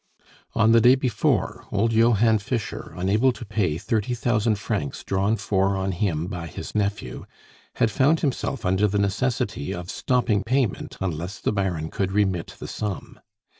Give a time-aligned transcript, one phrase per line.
[0.55, 5.77] On the day before, old Johann Fischer, unable to pay thirty thousand francs drawn for
[5.77, 7.25] on him by his nephew,
[7.75, 12.67] had found himself under the necessity of stopping payment unless the Baron could remit the
[12.67, 13.19] sum.